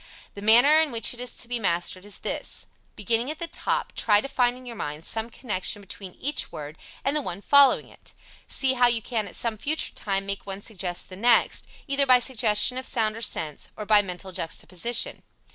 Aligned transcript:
The 0.33 0.41
manner 0.41 0.81
in 0.81 0.89
which 0.91 1.13
it 1.13 1.19
is 1.19 1.35
to 1.35 1.47
be 1.47 1.59
mastered 1.59 2.07
is 2.07 2.17
this: 2.25 2.65
Beginning 2.95 3.29
at 3.29 3.37
the 3.37 3.45
top, 3.45 3.93
try 3.95 4.19
to 4.19 4.27
find 4.27 4.57
in 4.57 4.65
your 4.65 4.75
mind 4.75 5.05
some 5.05 5.29
connection 5.29 5.79
between 5.79 6.15
each 6.15 6.51
word 6.51 6.79
and 7.05 7.15
the 7.15 7.21
one 7.21 7.39
following 7.39 7.87
it. 7.87 8.15
See 8.47 8.73
how 8.73 8.87
you 8.87 9.03
can 9.03 9.27
at 9.27 9.35
some 9.35 9.59
future 9.59 9.93
time 9.93 10.25
make 10.25 10.43
one 10.47 10.61
suggest 10.61 11.09
the 11.09 11.15
next, 11.15 11.67
either 11.85 12.07
by 12.07 12.17
suggestion 12.19 12.79
of 12.79 12.85
sound 12.87 13.15
or 13.15 13.21
sense, 13.21 13.69
or 13.77 13.85
by 13.85 14.01
mental 14.01 14.31
juxtaposition. 14.31 15.21